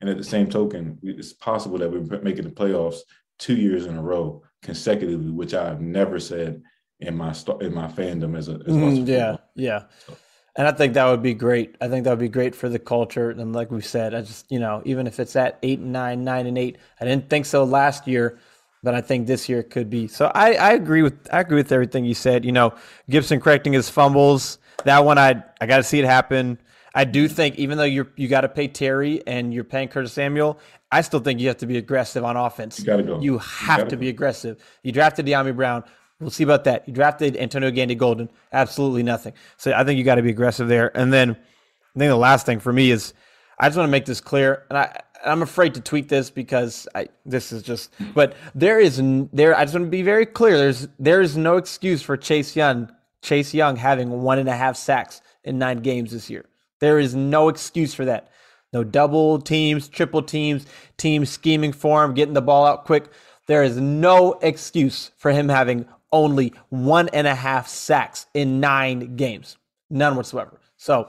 [0.00, 2.98] And at the same token, it's possible that we're making the playoffs
[3.38, 6.62] two years in a row consecutively, which I've never said
[7.00, 9.84] in my in my fandom as a as mm, yeah yeah.
[10.06, 10.16] So.
[10.56, 11.76] And I think that would be great.
[11.80, 13.30] I think that would be great for the culture.
[13.30, 16.24] And like we said, I just, you know, even if it's at eight and nine,
[16.24, 18.38] nine and eight, I didn't think so last year,
[18.82, 20.08] but I think this year it could be.
[20.08, 22.44] So I, I agree with I agree with everything you said.
[22.44, 22.74] You know,
[23.10, 24.58] Gibson correcting his fumbles.
[24.84, 26.58] That one I I gotta see it happen.
[26.94, 30.58] I do think even though you're you gotta pay Terry and you're paying Curtis Samuel,
[30.90, 32.78] I still think you have to be aggressive on offense.
[32.78, 33.20] You gotta go.
[33.20, 34.00] You have you to go.
[34.00, 34.64] be aggressive.
[34.82, 35.84] You drafted Dyami Brown.
[36.20, 36.88] We'll see about that.
[36.88, 38.30] You drafted Antonio Gandy Golden.
[38.52, 39.34] Absolutely nothing.
[39.58, 40.96] So I think you got to be aggressive there.
[40.96, 43.12] And then I think the last thing for me is
[43.58, 44.64] I just want to make this clear.
[44.70, 49.00] And I, I'm afraid to tweet this because I, this is just, but there is
[49.32, 49.56] there.
[49.56, 50.56] I just want to be very clear.
[50.56, 52.90] There's there is no excuse for Chase Young,
[53.22, 56.46] Chase Young having one and a half sacks in nine games this year.
[56.80, 58.30] There is no excuse for that.
[58.72, 63.06] No double teams, triple teams, teams scheming for him, getting the ball out quick.
[63.46, 69.16] There is no excuse for him having only one and a half sacks in nine
[69.16, 69.56] games,
[69.90, 70.60] none whatsoever.
[70.76, 71.08] So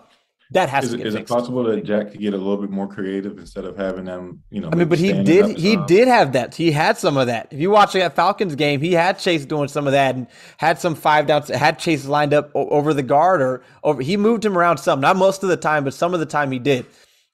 [0.52, 1.30] that has is to get Is fixed.
[1.30, 4.44] it possible that Jack could get a little bit more creative instead of having them,
[4.50, 4.70] you know?
[4.72, 5.58] I mean, but he did.
[5.58, 6.56] He did have that.
[6.56, 7.48] He had some of that.
[7.52, 10.80] If you watch that Falcons game, he had Chase doing some of that and had
[10.80, 11.50] some five downs.
[11.50, 14.02] Had Chase lined up over the guard or over.
[14.02, 16.52] He moved him around some, not most of the time, but some of the time
[16.52, 16.86] he did.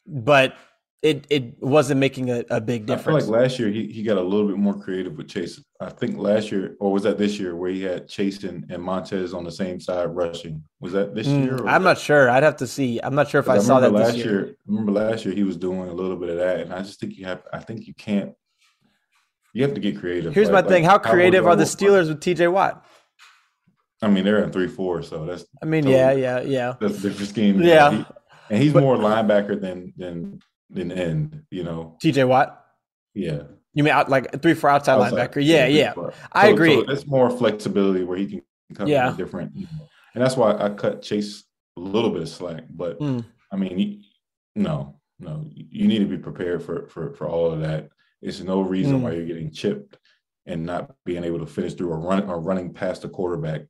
[0.08, 0.56] But
[1.04, 3.24] it it wasn't making a, a big difference.
[3.24, 5.62] I feel like last year he, he got a little bit more creative with Chase.
[5.82, 8.82] I think last year, or was that this year, where he had Chase and, and
[8.82, 10.63] Montez on the same side rushing?
[10.80, 11.68] Was that this mm, year?
[11.68, 12.30] I'm not sure.
[12.30, 13.02] I'd have to see.
[13.04, 14.46] I'm not sure if I, I saw that last year.
[14.46, 14.56] year.
[14.66, 17.18] Remember last year he was doing a little bit of that, and I just think
[17.18, 17.44] you have.
[17.52, 18.34] I think you can't.
[19.52, 20.34] You have to get creative.
[20.34, 22.48] Here's like, my thing: How creative are the Steelers with T.J.
[22.48, 22.86] Watt?
[24.02, 25.44] I mean, they're in three four, so that's.
[25.62, 26.74] I mean, totally, yeah, yeah, yeah.
[26.80, 27.62] That's a different scheme.
[27.62, 28.06] Yeah.
[28.50, 30.39] and he's but, more linebacker than than
[30.74, 31.44] than end.
[31.50, 32.24] You know, T.J.
[32.26, 32.66] Watt.
[33.14, 33.44] Yeah.
[33.74, 35.44] You mean out, like three for outside, outside linebacker?
[35.44, 35.94] Yeah, yeah.
[35.98, 36.10] yeah.
[36.32, 36.76] I agree.
[36.76, 38.42] So it's more flexibility where he can
[38.76, 39.14] come yeah.
[39.18, 39.56] different.
[39.56, 41.44] You know, and that's why I cut Chase
[41.78, 42.66] a little bit of slack.
[42.70, 43.26] But mm.
[43.52, 44.04] I mean,
[44.56, 47.90] no, no, you need to be prepared for for for all of that.
[48.22, 49.02] It's no reason mm.
[49.02, 49.98] why you're getting chipped
[50.46, 53.62] and not being able to finish through or run or running past the quarterback.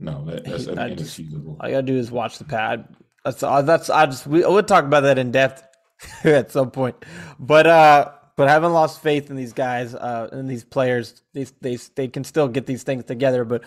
[0.00, 1.58] No, that, that's inexcusable.
[1.60, 2.88] All you gotta do is watch the pad.
[3.24, 5.62] That's uh, that's I just we would talk about that in depth
[6.24, 6.96] at some point,
[7.38, 11.22] but uh, but I haven't lost faith in these guys uh in these players.
[11.32, 13.64] These they they can still get these things together, but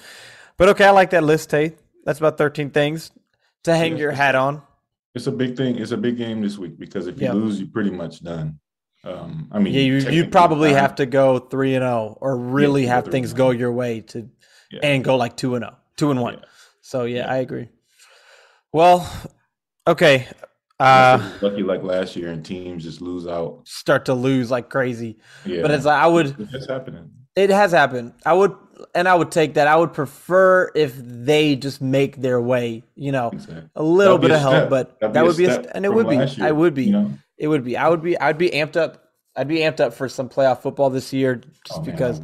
[0.58, 1.78] but okay, I like that list, Tate.
[2.04, 3.12] That's about thirteen things
[3.64, 4.62] to hang yeah, your hat on.
[5.14, 5.78] It's a big thing.
[5.78, 8.60] It's a big game this week because if you lose, you're pretty much done.
[9.06, 12.38] Um, I mean, yeah, you you probably have to go three and zero, oh or
[12.38, 14.30] really yeah, have things go your way to,
[14.72, 14.80] yeah.
[14.82, 16.42] and go like two and zero, two and one.
[16.82, 17.70] So yeah, I agree.
[18.74, 19.10] Well,
[19.88, 20.28] okay.
[20.80, 25.18] Uh, lucky like last year, and teams just lose out, start to lose like crazy.
[25.46, 26.36] Yeah, but it's like I would.
[26.54, 27.12] It's happening.
[27.36, 28.14] It has happened.
[28.26, 28.56] I would,
[28.94, 29.68] and I would take that.
[29.68, 32.84] I would prefer if they just make their way.
[32.96, 33.70] You know, exactly.
[33.76, 36.10] a little That'd bit of help, but That'd that would be, a, and it would
[36.10, 36.18] be.
[36.18, 36.86] Year, I would be.
[36.86, 37.14] You know?
[37.38, 37.78] It would be.
[37.78, 38.20] I would be.
[38.20, 39.12] I'd be amped up.
[39.36, 42.22] I'd be amped up for some playoff football this year, just oh, because.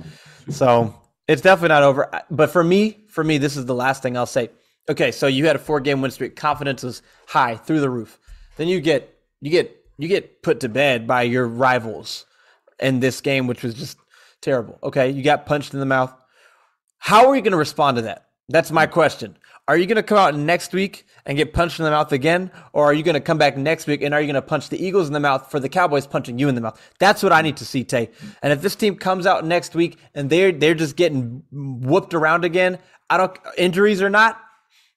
[0.50, 0.94] so
[1.30, 2.10] it's definitely not over.
[2.30, 4.50] But for me, for me, this is the last thing I'll say.
[4.90, 6.36] Okay, so you had a four game win streak.
[6.36, 8.20] Confidence is high through the roof.
[8.58, 12.26] Then you get you get you get put to bed by your rivals
[12.80, 13.98] in this game, which was just
[14.42, 14.80] terrible.
[14.84, 16.14] Okay, you got punched in the mouth.
[16.98, 18.28] How are you going to respond to that?
[18.50, 19.38] That's my question.
[19.68, 22.52] Are you going to come out next week and get punched in the mouth again?
[22.74, 24.70] Or are you going to come back next week and are you going to punch
[24.70, 26.80] the Eagles in the mouth for the Cowboys punching you in the mouth?
[27.00, 28.10] That's what I need to see, Tay.
[28.42, 32.44] And if this team comes out next week and they're they're just getting whooped around
[32.44, 34.42] again, I don't injuries or not,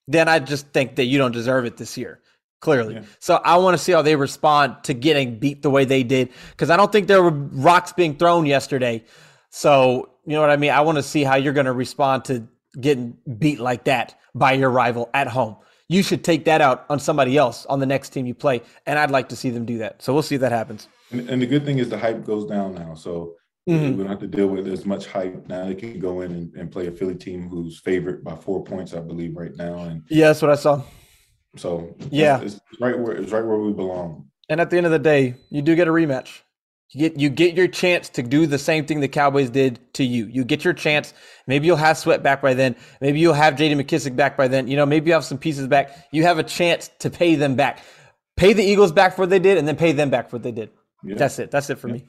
[0.08, 2.20] then I just think that you don't deserve it this year.
[2.64, 2.94] Clearly.
[2.94, 3.02] Yeah.
[3.18, 6.30] So I want to see how they respond to getting beat the way they did.
[6.52, 9.04] Because I don't think there were rocks being thrown yesterday.
[9.50, 10.70] So, you know what I mean?
[10.70, 12.48] I want to see how you're going to respond to
[12.80, 15.56] getting beat like that by your rival at home.
[15.88, 18.62] You should take that out on somebody else on the next team you play.
[18.86, 20.00] And I'd like to see them do that.
[20.00, 20.88] So we'll see if that happens.
[21.10, 22.94] And, and the good thing is the hype goes down now.
[22.94, 23.34] So
[23.68, 23.90] mm-hmm.
[23.90, 25.66] we don't have to deal with as much hype now.
[25.66, 28.94] They can go in and, and play a Philly team who's favored by four points,
[28.94, 29.74] I believe, right now.
[29.80, 30.80] And yeah, that's what I saw.
[31.56, 34.28] So yeah, it's, it's right where it's right where we belong.
[34.48, 36.40] And at the end of the day, you do get a rematch.
[36.90, 40.04] You get you get your chance to do the same thing the Cowboys did to
[40.04, 40.26] you.
[40.26, 41.14] You get your chance.
[41.46, 42.76] Maybe you'll have Sweat back by then.
[43.00, 43.74] Maybe you'll have J.D.
[43.82, 44.68] McKissic back by then.
[44.68, 46.08] You know, maybe you have some pieces back.
[46.12, 47.82] You have a chance to pay them back.
[48.36, 50.42] Pay the Eagles back for what they did, and then pay them back for what
[50.42, 50.70] they did.
[51.02, 51.16] Yeah.
[51.16, 51.50] That's it.
[51.50, 51.94] That's it for yeah.
[51.94, 52.04] me.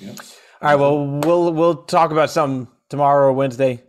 [0.00, 0.10] Yeah.
[0.10, 0.16] All
[0.62, 0.74] right.
[0.76, 3.82] Well, we'll we'll talk about something tomorrow or Wednesday.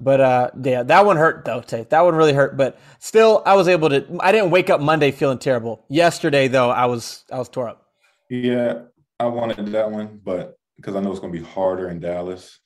[0.00, 1.60] But uh, yeah, that one hurt though.
[1.60, 1.90] Tate.
[1.90, 2.56] That one really hurt.
[2.56, 4.04] But still, I was able to.
[4.20, 5.84] I didn't wake up Monday feeling terrible.
[5.88, 7.86] Yesterday though, I was I was tore up.
[8.28, 8.82] Yeah,
[9.20, 12.58] I wanted that one, but because I know it's going to be harder in Dallas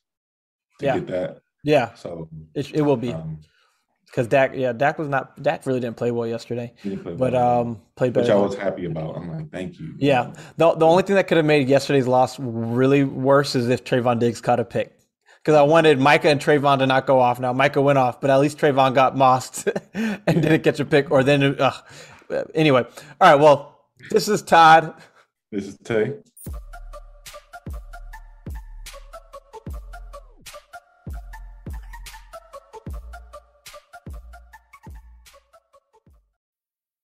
[0.80, 0.94] to yeah.
[0.98, 1.38] get that.
[1.64, 1.94] Yeah.
[1.94, 3.14] So it, it will be.
[4.06, 5.40] because um, Dak, yeah, Dak was not.
[5.42, 7.60] Dak really didn't play well yesterday, play but well.
[7.60, 8.24] um, played better.
[8.24, 9.16] Which I was happy about.
[9.16, 9.94] I'm like, thank you.
[9.98, 13.84] Yeah, the the only thing that could have made yesterday's loss really worse is if
[13.84, 14.97] Trevon Diggs caught a pick.
[15.48, 17.40] Because I wanted Micah and Trevon to not go off.
[17.40, 21.10] Now Micah went off, but at least Trevon got mossed and didn't catch a pick.
[21.10, 21.84] Or then, ugh.
[22.54, 22.84] anyway,
[23.18, 23.34] all right.
[23.34, 23.80] Well,
[24.10, 24.92] this is Todd.
[25.50, 26.16] This is Tay.